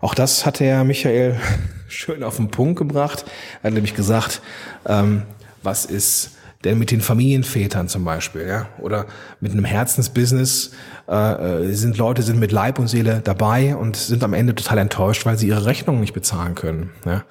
Auch 0.00 0.14
das 0.14 0.46
hat 0.46 0.60
der 0.60 0.84
Michael 0.84 1.38
schön 1.88 2.22
auf 2.22 2.36
den 2.36 2.50
Punkt 2.50 2.78
gebracht. 2.78 3.24
Er 3.62 3.68
hat 3.68 3.74
nämlich 3.74 3.94
gesagt, 3.94 4.40
ähm, 4.86 5.22
was 5.62 5.84
ist 5.84 6.36
denn 6.64 6.78
mit 6.78 6.90
den 6.90 7.00
Familienvätern 7.00 7.88
zum 7.88 8.04
Beispiel, 8.04 8.46
ja, 8.46 8.68
oder 8.78 9.06
mit 9.40 9.52
einem 9.52 9.64
Herzensbusiness 9.64 10.72
äh, 11.08 11.14
äh 11.14 11.72
sind 11.72 11.96
Leute 11.96 12.22
sind 12.22 12.38
mit 12.38 12.52
Leib 12.52 12.78
und 12.78 12.88
Seele 12.88 13.20
dabei 13.24 13.74
und 13.76 13.96
sind 13.96 14.22
am 14.22 14.34
Ende 14.34 14.54
total 14.54 14.78
enttäuscht, 14.78 15.24
weil 15.24 15.38
sie 15.38 15.48
ihre 15.48 15.64
Rechnungen 15.64 16.00
nicht 16.00 16.12
bezahlen 16.12 16.54
können. 16.54 16.90
Ja. 17.06 17.24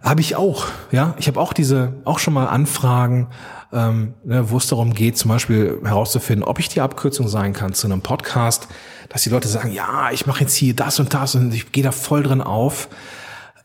Habe 0.00 0.20
ich 0.20 0.36
auch, 0.36 0.66
ja. 0.90 1.14
Ich 1.18 1.26
habe 1.28 1.40
auch 1.40 1.52
diese, 1.52 1.94
auch 2.04 2.18
schon 2.18 2.34
mal 2.34 2.46
Anfragen, 2.46 3.28
ähm, 3.72 4.14
ne, 4.24 4.50
wo 4.50 4.58
es 4.58 4.66
darum 4.66 4.92
geht, 4.92 5.16
zum 5.16 5.30
Beispiel 5.30 5.80
herauszufinden, 5.82 6.44
ob 6.44 6.58
ich 6.58 6.68
die 6.68 6.80
Abkürzung 6.80 7.28
sein 7.28 7.52
kann 7.52 7.72
zu 7.72 7.86
einem 7.86 8.02
Podcast, 8.02 8.68
dass 9.08 9.22
die 9.22 9.30
Leute 9.30 9.48
sagen, 9.48 9.72
ja, 9.72 10.10
ich 10.12 10.26
mache 10.26 10.40
jetzt 10.40 10.54
hier 10.54 10.74
das 10.74 11.00
und 11.00 11.14
das 11.14 11.34
und 11.34 11.52
ich 11.54 11.72
gehe 11.72 11.84
da 11.84 11.92
voll 11.92 12.22
drin 12.22 12.40
auf. 12.40 12.88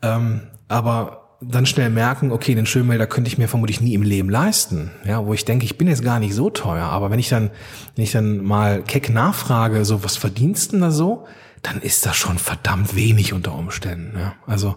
Ähm, 0.02 0.42
aber 0.68 1.28
dann 1.40 1.66
schnell 1.66 1.90
merken, 1.90 2.32
okay, 2.32 2.54
den 2.54 2.66
Schönmelder 2.66 3.06
könnte 3.06 3.28
ich 3.28 3.38
mir 3.38 3.48
vermutlich 3.48 3.80
nie 3.80 3.94
im 3.94 4.02
Leben 4.02 4.28
leisten. 4.28 4.90
Ja, 5.04 5.24
wo 5.24 5.34
ich 5.34 5.44
denke, 5.44 5.64
ich 5.64 5.78
bin 5.78 5.86
jetzt 5.86 6.02
gar 6.02 6.18
nicht 6.18 6.34
so 6.34 6.50
teuer. 6.50 6.86
Aber 6.86 7.10
wenn 7.10 7.18
ich 7.18 7.28
dann, 7.28 7.50
wenn 7.94 8.04
ich 8.04 8.12
dann 8.12 8.42
mal 8.42 8.82
keck 8.82 9.10
nachfrage, 9.10 9.84
so, 9.84 10.02
was 10.02 10.16
verdienst 10.16 10.72
du 10.72 10.80
da 10.80 10.90
so? 10.90 11.26
Dann 11.62 11.80
ist 11.80 12.06
das 12.06 12.16
schon 12.16 12.38
verdammt 12.38 12.96
wenig 12.96 13.32
unter 13.32 13.54
Umständen. 13.54 14.18
Ja, 14.18 14.34
also, 14.46 14.76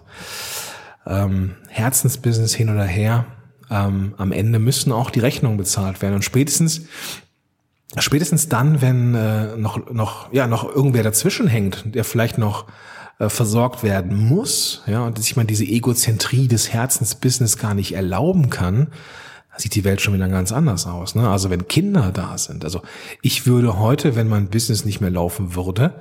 ähm, 1.06 1.56
Herzensbusiness 1.68 2.54
hin 2.54 2.70
oder 2.70 2.84
her. 2.84 3.26
Ähm, 3.72 4.14
am 4.18 4.32
Ende 4.32 4.58
müssen 4.58 4.92
auch 4.92 5.08
die 5.08 5.20
Rechnungen 5.20 5.56
bezahlt 5.56 6.02
werden. 6.02 6.16
Und 6.16 6.24
spätestens, 6.24 6.82
spätestens 7.96 8.50
dann, 8.50 8.82
wenn 8.82 9.14
äh, 9.14 9.56
noch, 9.56 9.90
noch, 9.90 10.30
ja, 10.30 10.46
noch 10.46 10.68
irgendwer 10.68 11.02
dazwischen 11.02 11.48
hängt, 11.48 11.94
der 11.94 12.04
vielleicht 12.04 12.36
noch 12.36 12.66
äh, 13.18 13.30
versorgt 13.30 13.82
werden 13.82 14.28
muss, 14.28 14.82
ja, 14.86 15.06
und 15.06 15.18
sich 15.18 15.36
man 15.36 15.46
diese 15.46 15.64
Egozentrie 15.64 16.48
des 16.48 16.70
Herzensbusiness 16.70 17.56
gar 17.56 17.72
nicht 17.72 17.94
erlauben 17.94 18.50
kann, 18.50 18.88
sieht 19.56 19.74
die 19.74 19.84
Welt 19.84 20.02
schon 20.02 20.14
wieder 20.14 20.28
ganz 20.28 20.52
anders 20.52 20.86
aus. 20.86 21.14
Ne? 21.14 21.28
Also 21.28 21.48
wenn 21.48 21.66
Kinder 21.66 22.10
da 22.12 22.36
sind, 22.36 22.64
also 22.64 22.82
ich 23.22 23.46
würde 23.46 23.78
heute, 23.78 24.16
wenn 24.16 24.28
mein 24.28 24.48
Business 24.48 24.84
nicht 24.84 25.00
mehr 25.00 25.10
laufen 25.10 25.54
würde, 25.54 25.94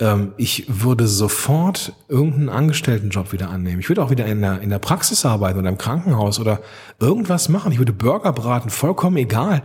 ähm, 0.00 0.34
ich 0.36 0.66
würde 0.68 1.06
sofort 1.06 1.92
irgendeinen 2.08 2.48
Angestelltenjob 2.48 3.32
wieder 3.32 3.50
annehmen. 3.50 3.80
Ich 3.80 3.88
würde 3.88 4.02
auch 4.02 4.10
wieder 4.10 4.26
in 4.26 4.40
der, 4.40 4.60
in 4.60 4.70
der 4.70 4.78
Praxis 4.78 5.24
arbeiten 5.24 5.58
oder 5.58 5.68
im 5.68 5.78
Krankenhaus 5.78 6.40
oder 6.40 6.60
irgendwas 7.00 7.48
machen. 7.48 7.72
Ich 7.72 7.78
würde 7.78 7.92
Burger 7.92 8.32
braten, 8.32 8.70
vollkommen 8.70 9.16
egal. 9.16 9.62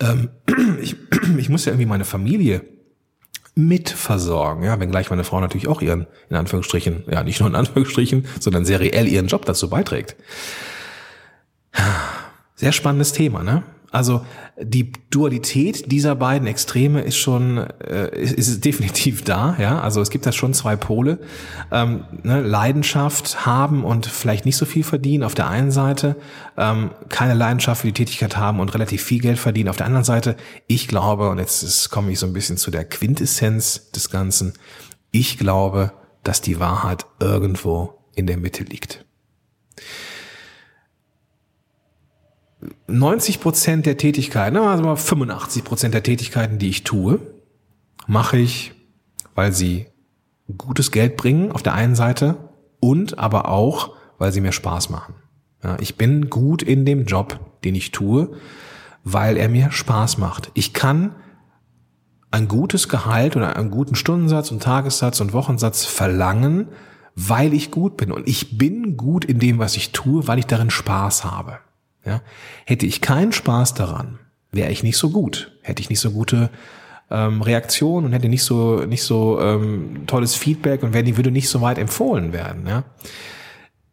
Ähm, 0.00 0.30
ich, 0.80 0.96
ich 1.38 1.48
muss 1.48 1.64
ja 1.64 1.72
irgendwie 1.72 1.86
meine 1.86 2.04
Familie 2.04 2.62
mitversorgen, 3.56 4.64
ja, 4.64 4.80
wenngleich 4.80 5.10
meine 5.10 5.22
Frau 5.22 5.40
natürlich 5.40 5.68
auch 5.68 5.80
ihren, 5.80 6.08
in 6.28 6.36
Anführungsstrichen, 6.36 7.04
ja, 7.08 7.22
nicht 7.22 7.38
nur 7.38 7.48
in 7.48 7.54
Anführungsstrichen, 7.54 8.26
sondern 8.40 8.64
seriell 8.64 9.06
ihren 9.06 9.28
Job 9.28 9.44
dazu 9.44 9.70
beiträgt. 9.70 10.16
Sehr 12.56 12.72
spannendes 12.72 13.12
Thema, 13.12 13.42
ne? 13.42 13.62
Also 13.94 14.26
die 14.60 14.92
Dualität 15.10 15.92
dieser 15.92 16.16
beiden 16.16 16.48
Extreme 16.48 17.02
ist 17.02 17.16
schon 17.16 17.58
äh, 17.58 18.08
ist, 18.20 18.32
ist 18.32 18.64
definitiv 18.64 19.22
da, 19.22 19.56
ja. 19.60 19.80
Also 19.80 20.00
es 20.00 20.10
gibt 20.10 20.26
da 20.26 20.32
schon 20.32 20.52
zwei 20.52 20.74
Pole: 20.74 21.20
ähm, 21.70 22.02
ne, 22.24 22.40
Leidenschaft 22.40 23.46
haben 23.46 23.84
und 23.84 24.06
vielleicht 24.06 24.46
nicht 24.46 24.56
so 24.56 24.64
viel 24.64 24.82
verdienen 24.82 25.22
auf 25.22 25.36
der 25.36 25.48
einen 25.48 25.70
Seite, 25.70 26.16
ähm, 26.56 26.90
keine 27.08 27.34
Leidenschaft 27.34 27.82
für 27.82 27.86
die 27.86 27.92
Tätigkeit 27.92 28.36
haben 28.36 28.58
und 28.58 28.74
relativ 28.74 29.00
viel 29.00 29.20
Geld 29.20 29.38
verdienen 29.38 29.68
auf 29.68 29.76
der 29.76 29.86
anderen 29.86 30.04
Seite. 30.04 30.36
Ich 30.66 30.88
glaube, 30.88 31.28
und 31.28 31.38
jetzt 31.38 31.62
ist, 31.62 31.90
komme 31.90 32.10
ich 32.10 32.18
so 32.18 32.26
ein 32.26 32.32
bisschen 32.32 32.56
zu 32.56 32.72
der 32.72 32.84
Quintessenz 32.84 33.92
des 33.92 34.10
Ganzen. 34.10 34.54
Ich 35.12 35.38
glaube, 35.38 35.92
dass 36.24 36.40
die 36.40 36.58
Wahrheit 36.58 37.06
irgendwo 37.20 37.94
in 38.16 38.26
der 38.26 38.38
Mitte 38.38 38.64
liegt. 38.64 39.04
90 42.86 43.40
Prozent 43.40 43.86
der 43.86 43.96
Tätigkeiten, 43.96 44.56
also 44.56 44.84
mal 44.84 44.96
85 44.96 45.64
Prozent 45.64 45.94
der 45.94 46.02
Tätigkeiten, 46.02 46.58
die 46.58 46.68
ich 46.68 46.84
tue, 46.84 47.20
mache 48.06 48.36
ich, 48.36 48.72
weil 49.34 49.52
sie 49.52 49.86
gutes 50.58 50.90
Geld 50.90 51.16
bringen 51.16 51.52
auf 51.52 51.62
der 51.62 51.74
einen 51.74 51.94
Seite 51.94 52.36
und 52.80 53.18
aber 53.18 53.48
auch, 53.48 53.96
weil 54.18 54.32
sie 54.32 54.40
mir 54.40 54.52
Spaß 54.52 54.90
machen. 54.90 55.14
Ja, 55.62 55.76
ich 55.80 55.96
bin 55.96 56.28
gut 56.28 56.62
in 56.62 56.84
dem 56.84 57.06
Job, 57.06 57.40
den 57.64 57.74
ich 57.74 57.90
tue, 57.90 58.36
weil 59.02 59.36
er 59.36 59.48
mir 59.48 59.70
Spaß 59.70 60.18
macht. 60.18 60.50
Ich 60.54 60.74
kann 60.74 61.14
ein 62.30 62.48
gutes 62.48 62.88
Gehalt 62.88 63.36
oder 63.36 63.56
einen 63.56 63.70
guten 63.70 63.94
Stundensatz 63.94 64.50
und 64.50 64.62
Tagessatz 64.62 65.20
und 65.20 65.32
Wochensatz 65.32 65.84
verlangen, 65.84 66.68
weil 67.14 67.54
ich 67.54 67.70
gut 67.70 67.96
bin. 67.96 68.12
Und 68.12 68.28
ich 68.28 68.58
bin 68.58 68.96
gut 68.96 69.24
in 69.24 69.38
dem, 69.38 69.58
was 69.58 69.76
ich 69.76 69.92
tue, 69.92 70.26
weil 70.26 70.38
ich 70.38 70.46
darin 70.46 70.70
Spaß 70.70 71.24
habe. 71.24 71.58
Ja? 72.04 72.22
Hätte 72.64 72.86
ich 72.86 73.00
keinen 73.00 73.32
Spaß 73.32 73.74
daran, 73.74 74.18
wäre 74.52 74.70
ich 74.70 74.82
nicht 74.82 74.96
so 74.96 75.10
gut. 75.10 75.52
Hätte 75.62 75.82
ich 75.82 75.90
nicht 75.90 76.00
so 76.00 76.10
gute 76.10 76.50
ähm, 77.10 77.42
Reaktionen 77.42 78.06
und 78.06 78.12
hätte 78.12 78.28
nicht 78.28 78.44
so 78.44 78.84
nicht 78.84 79.02
so 79.02 79.40
ähm, 79.40 80.06
tolles 80.06 80.34
Feedback 80.34 80.82
und 80.82 80.92
werde, 80.94 81.16
würde 81.16 81.30
nicht 81.30 81.48
so 81.48 81.60
weit 81.60 81.78
empfohlen 81.78 82.32
werden. 82.32 82.66
Ja? 82.66 82.84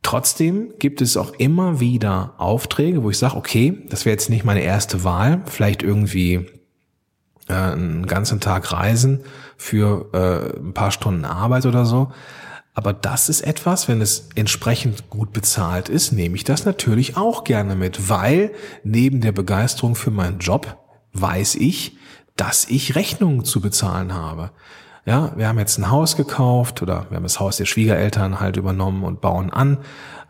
Trotzdem 0.03 0.73
gibt 0.79 1.01
es 1.01 1.15
auch 1.15 1.33
immer 1.33 1.79
wieder 1.79 2.33
Aufträge, 2.37 3.03
wo 3.03 3.09
ich 3.09 3.17
sage, 3.17 3.35
okay, 3.35 3.77
das 3.89 4.05
wäre 4.05 4.13
jetzt 4.13 4.29
nicht 4.29 4.45
meine 4.45 4.61
erste 4.61 5.03
Wahl, 5.03 5.41
vielleicht 5.45 5.83
irgendwie 5.83 6.47
äh, 7.47 7.53
einen 7.53 8.07
ganzen 8.07 8.39
Tag 8.39 8.71
reisen 8.71 9.21
für 9.57 10.09
äh, 10.13 10.59
ein 10.59 10.73
paar 10.73 10.91
Stunden 10.91 11.25
Arbeit 11.25 11.65
oder 11.65 11.85
so. 11.85 12.11
Aber 12.73 12.93
das 12.93 13.27
ist 13.27 13.41
etwas, 13.41 13.87
wenn 13.87 14.01
es 14.01 14.29
entsprechend 14.35 15.09
gut 15.09 15.33
bezahlt 15.33 15.89
ist, 15.89 16.13
nehme 16.13 16.35
ich 16.35 16.43
das 16.43 16.65
natürlich 16.65 17.17
auch 17.17 17.43
gerne 17.43 17.75
mit, 17.75 18.09
weil 18.09 18.51
neben 18.83 19.19
der 19.19 19.33
Begeisterung 19.33 19.95
für 19.95 20.11
meinen 20.11 20.39
Job 20.39 20.77
weiß 21.13 21.55
ich, 21.55 21.97
dass 22.37 22.65
ich 22.65 22.95
Rechnungen 22.95 23.43
zu 23.43 23.59
bezahlen 23.59 24.13
habe. 24.13 24.51
Ja, 25.05 25.33
wir 25.35 25.47
haben 25.47 25.59
jetzt 25.59 25.79
ein 25.79 25.89
Haus 25.89 26.15
gekauft 26.15 26.81
oder 26.81 27.07
wir 27.09 27.17
haben 27.17 27.23
das 27.23 27.39
Haus 27.39 27.57
der 27.57 27.65
Schwiegereltern 27.65 28.39
halt 28.39 28.55
übernommen 28.55 29.03
und 29.03 29.19
bauen 29.19 29.51
an, 29.51 29.79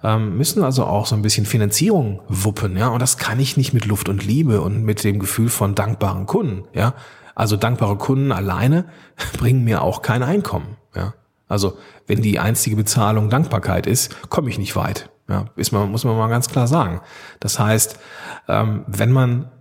ähm, 0.01 0.38
müssen 0.38 0.63
also 0.63 0.86
auch 0.86 1.05
so 1.05 1.15
ein 1.15 1.21
bisschen 1.21 1.45
Finanzierung 1.45 2.21
wuppen, 2.27 2.77
ja, 2.77 2.88
und 2.88 3.01
das 3.01 3.17
kann 3.17 3.39
ich 3.39 3.57
nicht 3.57 3.74
mit 3.74 3.86
Luft 3.86 4.07
und 4.10 4.25
Liebe 4.25 4.62
und 4.62 4.83
mit 4.83 5.03
dem 5.03 5.19
Gefühl 5.19 5.50
von 5.50 5.75
dankbaren 5.75 6.25
Kunden, 6.25 6.63
ja. 6.74 6.93
Also 7.36 7.57
dankbare 7.57 7.98
Kunden 7.98 8.31
alleine 8.31 8.86
bringen 9.38 9.63
mir 9.63 9.81
auch 9.81 10.01
kein 10.01 10.24
Einkommen, 10.24 10.77
ja. 10.95 11.13
Also 11.51 11.77
wenn 12.08 12.22
die 12.22 12.39
einzige 12.39 12.75
Bezahlung 12.75 13.29
Dankbarkeit 13.29 13.86
ist, 13.86 14.29
komme 14.29 14.50
ich 14.50 14.58
nicht 14.58 14.75
weit. 14.75 15.10
Ja, 15.27 15.46
ist 15.55 15.72
man, 15.72 15.91
muss 15.91 16.03
man 16.03 16.17
mal 16.17 16.27
ganz 16.27 16.50
klar 16.50 16.67
sagen. 16.67 17.01
Das 17.39 17.60
heißt, 17.60 17.98
ähm, 18.48 18.84
wenn 18.88 19.12
man 19.12 19.51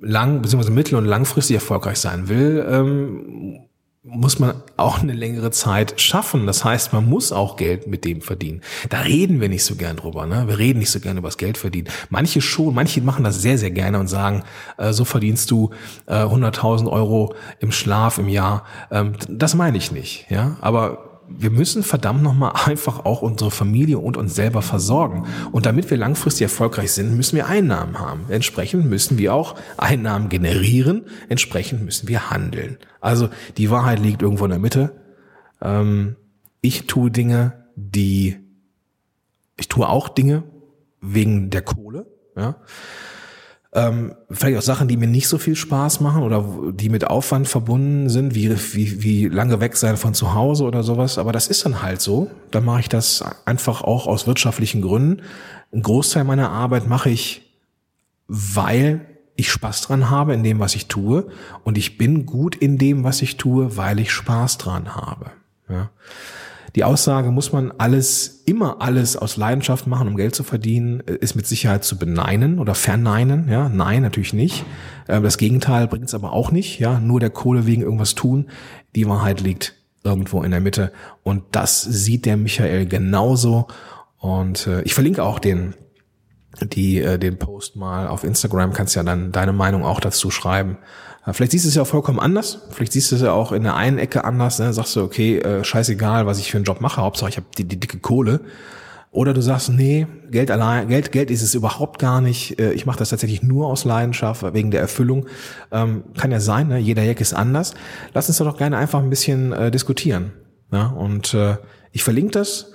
lang 0.00 0.42
bzw. 0.42 0.70
mittel- 0.70 0.96
und 0.96 1.04
langfristig 1.04 1.56
erfolgreich 1.56 1.98
sein 1.98 2.28
will, 2.28 2.64
ähm, 2.68 3.66
muss 4.08 4.38
man 4.38 4.62
auch 4.76 5.02
eine 5.02 5.12
längere 5.12 5.50
Zeit 5.50 6.00
schaffen. 6.00 6.46
Das 6.46 6.64
heißt, 6.64 6.92
man 6.92 7.08
muss 7.08 7.32
auch 7.32 7.56
Geld 7.56 7.88
mit 7.88 8.04
dem 8.04 8.22
verdienen. 8.22 8.62
Da 8.88 9.00
reden 9.00 9.40
wir 9.40 9.48
nicht 9.48 9.64
so 9.64 9.74
gern 9.74 9.96
drüber. 9.96 10.26
Ne? 10.26 10.44
Wir 10.46 10.58
reden 10.58 10.78
nicht 10.78 10.90
so 10.90 11.00
gern 11.00 11.18
über 11.18 11.28
das 11.28 11.38
Geld 11.38 11.58
verdienen. 11.58 11.88
Manche 12.08 12.40
schon, 12.40 12.72
manche 12.72 13.00
machen 13.00 13.24
das 13.24 13.42
sehr, 13.42 13.58
sehr 13.58 13.72
gerne 13.72 13.98
und 13.98 14.06
sagen, 14.06 14.44
äh, 14.78 14.92
so 14.92 15.04
verdienst 15.04 15.50
du 15.50 15.70
äh, 16.06 16.22
100.000 16.22 16.90
Euro 16.90 17.34
im 17.58 17.72
Schlaf 17.72 18.18
im 18.18 18.28
Jahr. 18.28 18.64
Ähm, 18.92 19.14
das 19.28 19.54
meine 19.54 19.76
ich 19.76 19.90
nicht. 19.90 20.26
Ja, 20.30 20.56
aber 20.60 21.05
wir 21.28 21.50
müssen 21.50 21.82
verdammt 21.82 22.22
nochmal 22.22 22.52
einfach 22.66 23.04
auch 23.04 23.22
unsere 23.22 23.50
Familie 23.50 23.98
und 23.98 24.16
uns 24.16 24.34
selber 24.34 24.62
versorgen. 24.62 25.26
Und 25.52 25.66
damit 25.66 25.90
wir 25.90 25.96
langfristig 25.96 26.42
erfolgreich 26.42 26.92
sind, 26.92 27.16
müssen 27.16 27.36
wir 27.36 27.46
Einnahmen 27.46 27.98
haben. 27.98 28.26
Entsprechend 28.28 28.86
müssen 28.86 29.18
wir 29.18 29.34
auch 29.34 29.56
Einnahmen 29.76 30.28
generieren. 30.28 31.06
Entsprechend 31.28 31.84
müssen 31.84 32.08
wir 32.08 32.30
handeln. 32.30 32.78
Also 33.00 33.28
die 33.56 33.70
Wahrheit 33.70 33.98
liegt 34.00 34.22
irgendwo 34.22 34.44
in 34.44 34.50
der 34.50 34.58
Mitte. 34.58 35.00
Ähm, 35.60 36.16
ich 36.60 36.86
tue 36.86 37.10
Dinge, 37.10 37.64
die, 37.76 38.36
ich 39.56 39.68
tue 39.68 39.88
auch 39.88 40.08
Dinge 40.08 40.44
wegen 41.00 41.50
der 41.50 41.62
Kohle. 41.62 42.06
Ja. 42.36 42.56
Ähm, 43.76 44.14
vielleicht 44.30 44.56
auch 44.56 44.62
Sachen, 44.62 44.88
die 44.88 44.96
mir 44.96 45.06
nicht 45.06 45.28
so 45.28 45.36
viel 45.36 45.54
Spaß 45.54 46.00
machen 46.00 46.22
oder 46.22 46.72
die 46.72 46.88
mit 46.88 47.06
Aufwand 47.06 47.46
verbunden 47.46 48.08
sind, 48.08 48.34
wie, 48.34 48.50
wie, 48.72 49.02
wie 49.02 49.28
lange 49.28 49.60
weg 49.60 49.76
sein 49.76 49.98
von 49.98 50.14
zu 50.14 50.32
Hause 50.32 50.64
oder 50.64 50.82
sowas. 50.82 51.18
Aber 51.18 51.30
das 51.30 51.46
ist 51.46 51.66
dann 51.66 51.82
halt 51.82 52.00
so. 52.00 52.30
Dann 52.50 52.64
mache 52.64 52.80
ich 52.80 52.88
das 52.88 53.22
einfach 53.44 53.82
auch 53.82 54.06
aus 54.06 54.26
wirtschaftlichen 54.26 54.80
Gründen. 54.80 55.22
Ein 55.74 55.82
Großteil 55.82 56.24
meiner 56.24 56.48
Arbeit 56.48 56.88
mache 56.88 57.10
ich, 57.10 57.54
weil 58.28 59.02
ich 59.36 59.50
Spaß 59.52 59.82
dran 59.82 60.08
habe 60.08 60.32
in 60.32 60.42
dem, 60.42 60.58
was 60.58 60.74
ich 60.74 60.88
tue. 60.88 61.28
Und 61.62 61.76
ich 61.76 61.98
bin 61.98 62.24
gut 62.24 62.56
in 62.56 62.78
dem, 62.78 63.04
was 63.04 63.20
ich 63.20 63.36
tue, 63.36 63.76
weil 63.76 64.00
ich 64.00 64.10
Spaß 64.10 64.56
dran 64.56 64.96
habe. 64.96 65.32
Ja. 65.68 65.90
Die 66.76 66.84
Aussage, 66.84 67.30
muss 67.30 67.52
man 67.52 67.72
alles, 67.78 68.42
immer 68.44 68.82
alles 68.82 69.16
aus 69.16 69.38
Leidenschaft 69.38 69.86
machen, 69.86 70.08
um 70.08 70.16
Geld 70.16 70.34
zu 70.34 70.44
verdienen, 70.44 71.00
ist 71.00 71.34
mit 71.34 71.46
Sicherheit 71.46 71.84
zu 71.84 71.98
beneinen 71.98 72.58
oder 72.58 72.74
verneinen. 72.74 73.48
Ja, 73.48 73.70
nein, 73.70 74.02
natürlich 74.02 74.34
nicht. 74.34 74.66
Ähm, 75.08 75.22
das 75.22 75.38
Gegenteil 75.38 75.88
bringt 75.88 76.04
es 76.04 76.14
aber 76.14 76.34
auch 76.34 76.50
nicht. 76.50 76.78
Ja, 76.78 77.00
nur 77.00 77.18
der 77.18 77.30
Kohle 77.30 77.64
wegen 77.64 77.80
irgendwas 77.80 78.14
tun. 78.14 78.50
Die 78.94 79.08
Wahrheit 79.08 79.40
liegt 79.40 79.74
irgendwo 80.04 80.42
in 80.42 80.50
der 80.50 80.60
Mitte. 80.60 80.92
Und 81.22 81.44
das 81.52 81.80
sieht 81.80 82.26
der 82.26 82.36
Michael 82.36 82.84
genauso. 82.84 83.68
Und 84.18 84.66
äh, 84.66 84.82
ich 84.82 84.92
verlinke 84.92 85.24
auch 85.24 85.38
den 85.38 85.74
die 86.62 87.00
äh, 87.00 87.18
den 87.18 87.38
Post 87.38 87.76
mal 87.76 88.06
auf 88.06 88.24
Instagram 88.24 88.72
kannst 88.72 88.96
ja 88.96 89.02
dann 89.02 89.30
deine 89.30 89.52
Meinung 89.52 89.84
auch 89.84 90.00
dazu 90.00 90.30
schreiben. 90.30 90.78
Vielleicht 91.32 91.52
siehst 91.52 91.64
du 91.64 91.68
es 91.68 91.74
ja 91.74 91.82
auch 91.82 91.86
vollkommen 91.86 92.20
anders. 92.20 92.60
Vielleicht 92.70 92.92
siehst 92.92 93.10
du 93.10 93.16
es 93.16 93.22
ja 93.22 93.32
auch 93.32 93.50
in 93.52 93.64
der 93.64 93.74
einen 93.74 93.98
Ecke 93.98 94.24
anders. 94.24 94.58
Ne? 94.58 94.72
Sagst 94.72 94.94
du, 94.94 95.02
okay, 95.02 95.38
äh, 95.38 95.64
scheißegal, 95.64 96.26
was 96.26 96.38
ich 96.38 96.50
für 96.50 96.58
einen 96.58 96.64
Job 96.64 96.80
mache, 96.80 97.00
Hauptsache 97.00 97.30
ich 97.30 97.36
habe 97.36 97.46
die, 97.56 97.64
die 97.64 97.80
dicke 97.80 97.98
Kohle. 97.98 98.40
Oder 99.10 99.32
du 99.32 99.40
sagst, 99.40 99.70
nee, 99.70 100.06
Geld 100.30 100.50
allein, 100.50 100.88
Geld, 100.88 101.10
Geld 101.10 101.30
ist 101.30 101.42
es 101.42 101.54
überhaupt 101.54 101.98
gar 101.98 102.20
nicht. 102.20 102.60
Äh, 102.60 102.72
ich 102.72 102.86
mache 102.86 102.98
das 102.98 103.08
tatsächlich 103.08 103.42
nur 103.42 103.66
aus 103.66 103.84
Leidenschaft, 103.84 104.42
wegen 104.54 104.70
der 104.70 104.80
Erfüllung. 104.80 105.26
Ähm, 105.72 106.04
kann 106.16 106.30
ja 106.30 106.38
sein, 106.38 106.68
ne? 106.68 106.78
jeder 106.78 107.02
Jack 107.02 107.20
ist 107.20 107.32
anders. 107.32 107.74
Lass 108.14 108.28
uns 108.28 108.38
doch 108.38 108.56
gerne 108.56 108.76
einfach 108.76 109.00
ein 109.00 109.10
bisschen 109.10 109.52
äh, 109.52 109.70
diskutieren. 109.70 110.32
Ja? 110.70 110.88
Und 110.88 111.34
äh, 111.34 111.56
ich 111.92 112.04
verlinke 112.04 112.32
das 112.32 112.72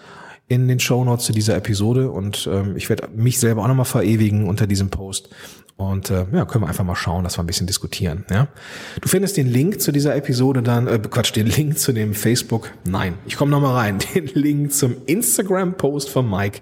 in 0.48 0.68
den 0.68 0.80
Show 0.80 1.06
Notes 1.06 1.26
zu 1.26 1.32
dieser 1.32 1.56
Episode 1.56 2.12
und 2.12 2.50
ähm, 2.52 2.76
ich 2.76 2.90
werde 2.90 3.08
mich 3.16 3.40
selber 3.40 3.64
auch 3.64 3.68
nochmal 3.68 3.86
verewigen 3.86 4.50
unter 4.50 4.68
diesem 4.68 4.90
Post. 4.90 5.30
Und 5.82 6.12
äh, 6.12 6.26
ja, 6.32 6.46
können 6.46 6.64
wir 6.64 6.68
einfach 6.68 6.84
mal 6.84 6.96
schauen, 6.96 7.24
dass 7.24 7.40
wir 7.40 7.44
ein 7.44 7.48
bisschen 7.48 7.66
diskutieren. 7.66 8.24
Ja? 8.30 8.48
Du 9.02 9.10
findest 9.10 9.36
den 9.36 9.48
Link 9.48 9.82
zu 9.82 9.92
dieser 9.92 10.16
Episode 10.16 10.62
dann, 10.62 10.88
äh, 10.88 11.00
Quatsch, 11.00 11.36
den 11.36 11.48
Link 11.48 11.80
zu 11.80 11.92
dem 11.92 12.14
Facebook, 12.14 12.72
nein, 12.84 13.16
ich 13.26 13.36
komme 13.36 13.50
nochmal 13.50 13.74
rein, 13.74 13.98
den 14.14 14.28
Link 14.28 14.74
zum 14.74 14.96
Instagram-Post 15.08 16.10
von 16.10 16.30
Mike 16.30 16.60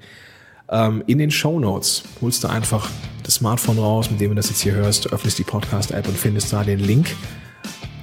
ähm, 0.69 1.03
in 1.05 1.17
den 1.17 1.31
Show 1.31 1.59
Notes. 1.59 2.03
Holst 2.21 2.45
du 2.45 2.47
einfach 2.47 2.89
das 3.23 3.35
Smartphone 3.35 3.77
raus, 3.77 4.09
mit 4.09 4.21
dem 4.21 4.29
du 4.29 4.35
das 4.35 4.49
jetzt 4.49 4.61
hier 4.61 4.73
hörst, 4.73 5.11
öffnest 5.11 5.37
die 5.37 5.43
Podcast-App 5.43 6.07
und 6.07 6.17
findest 6.17 6.53
da 6.53 6.63
den 6.63 6.79
Link. 6.79 7.13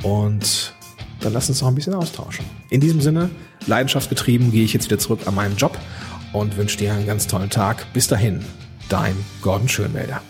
Und 0.02 0.75
dann 1.20 1.32
lass 1.32 1.49
uns 1.49 1.62
noch 1.62 1.68
ein 1.68 1.75
bisschen 1.75 1.94
austauschen. 1.94 2.44
In 2.68 2.82
diesem 2.82 3.00
Sinne, 3.00 3.30
leidenschaftsgetrieben, 3.66 4.52
gehe 4.52 4.64
ich 4.64 4.75
jetzt 4.75 4.85
wieder 4.85 4.99
zurück 4.99 5.20
an 5.25 5.35
meinen 5.35 5.56
Job 5.56 5.78
und 6.35 6.58
wünsche 6.58 6.76
dir 6.76 6.92
einen 6.92 7.06
ganz 7.06 7.26
tollen 7.26 7.49
Tag. 7.49 7.90
Bis 7.94 8.06
dahin, 8.06 8.44
dein 8.90 9.16
Gordon 9.40 9.66
Schönmelder. 9.68 10.20